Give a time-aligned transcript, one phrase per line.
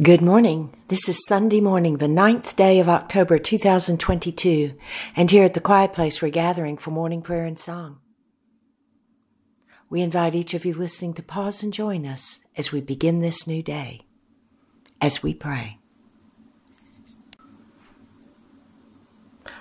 [0.00, 0.72] Good morning.
[0.86, 4.74] This is Sunday morning, the ninth day of October 2022,
[5.16, 7.98] and here at the Quiet Place we're gathering for morning prayer and song.
[9.90, 13.44] We invite each of you listening to pause and join us as we begin this
[13.44, 14.02] new day,
[15.00, 15.80] as we pray.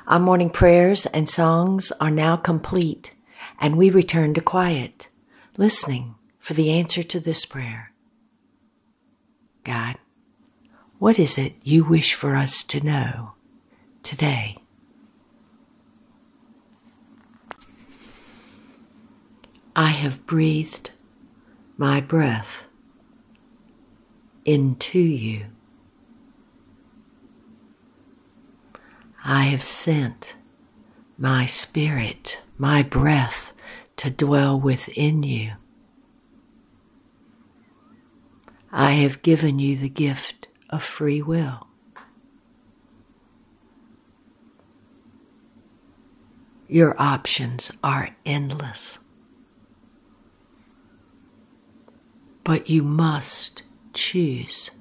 [0.05, 3.15] Our morning prayers and songs are now complete,
[3.59, 5.09] and we return to quiet,
[5.57, 7.91] listening for the answer to this prayer.
[9.63, 9.97] God,
[10.99, 13.33] what is it you wish for us to know
[14.03, 14.57] today?
[19.75, 20.89] I have breathed
[21.77, 22.67] my breath
[24.43, 25.45] into you.
[29.23, 30.37] I have sent
[31.17, 33.53] my spirit, my breath
[33.97, 35.53] to dwell within you.
[38.71, 40.36] I have given you the gift
[40.69, 41.67] of free will.
[46.67, 48.99] Your options are endless.
[52.43, 54.71] But you must choose.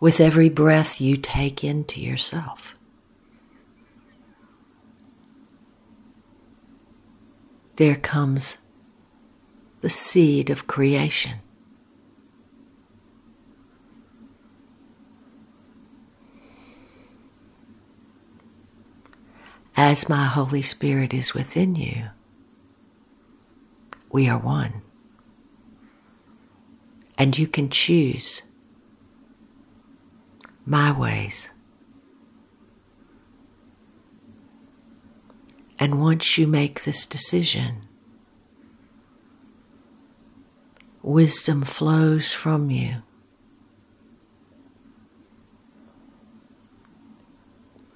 [0.00, 2.74] With every breath you take into yourself.
[7.76, 8.58] There comes
[9.80, 11.40] the seed of creation.
[19.76, 22.08] As my Holy Spirit is within you,
[24.10, 24.82] we are one.
[27.18, 28.42] And you can choose
[30.64, 31.50] my ways.
[35.78, 37.80] And once you make this decision,
[41.02, 43.02] wisdom flows from you.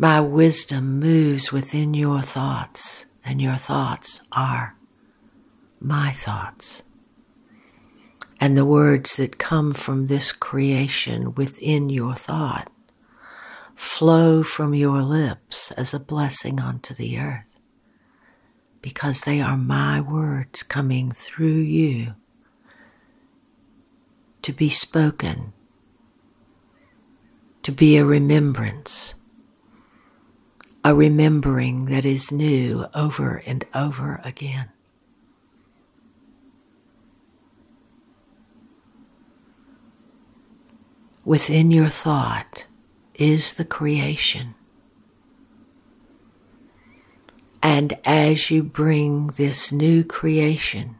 [0.01, 4.77] My wisdom moves within your thoughts, and your thoughts are
[5.81, 6.85] my thoughts.
[8.41, 12.71] And the words that come from this creation within your thought
[13.75, 17.59] flow from your lips as a blessing onto the earth,
[18.81, 22.15] because they are my words coming through you
[24.43, 25.53] to be spoken,
[27.65, 29.15] to be a remembrance
[30.85, 34.71] a remembering that is new over and over again.
[41.25, 42.67] Within your thought
[43.15, 44.55] is the creation.
[47.63, 50.97] And as you bring this new creation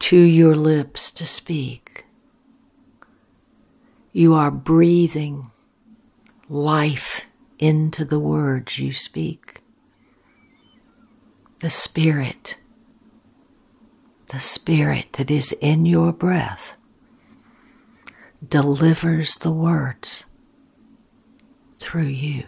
[0.00, 2.04] to your lips to speak,
[4.12, 5.50] you are breathing
[6.48, 7.23] life
[7.58, 9.60] into the words you speak.
[11.60, 12.58] The Spirit,
[14.28, 16.76] the Spirit that is in your breath,
[18.46, 20.24] delivers the words
[21.78, 22.44] through you.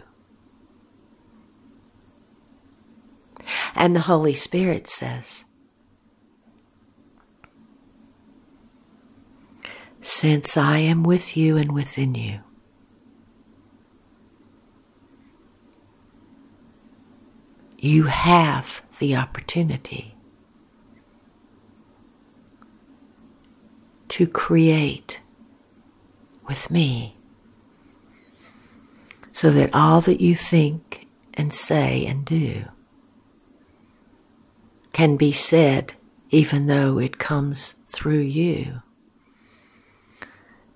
[3.75, 5.45] And the Holy Spirit says,
[10.01, 12.41] Since I am with you and within you,
[17.87, 20.13] you have the opportunity
[24.09, 25.21] to create
[26.47, 27.15] with me
[29.31, 32.65] so that all that you think and say and do
[34.91, 35.93] can be said
[36.29, 38.81] even though it comes through you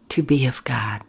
[0.08, 1.02] to be of God.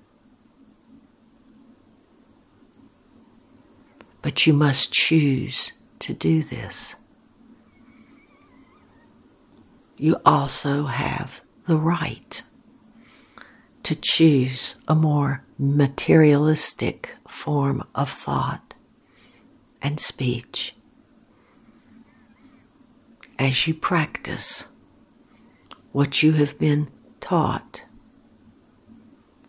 [4.21, 6.97] But you must choose to do this.
[9.97, 12.43] You also have the right
[13.85, 18.75] to choose a more materialistic form of thought
[19.81, 20.75] and speech
[23.39, 24.65] as you practice
[25.93, 26.91] what you have been
[27.21, 27.83] taught,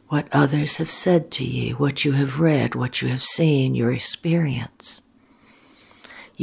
[0.10, 3.92] what others have said to you, what you have read, what you have seen, your
[3.92, 5.02] experience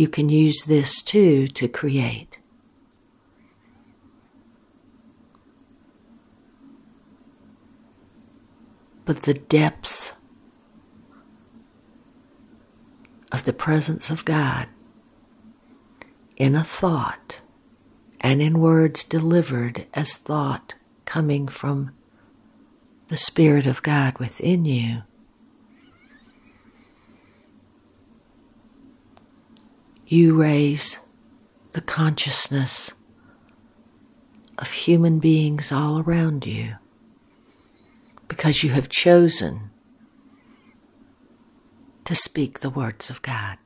[0.00, 2.38] you can use this too to create.
[9.05, 10.14] But the depths
[13.31, 14.69] of the presence of God
[16.38, 17.43] in a thought
[18.23, 21.91] and in words delivered as thought coming from
[23.08, 25.02] the Spirit of God within you.
[30.12, 30.99] You raise
[31.71, 32.91] the consciousness
[34.59, 36.75] of human beings all around you
[38.27, 39.71] because you have chosen
[42.05, 43.59] to speak the words of God.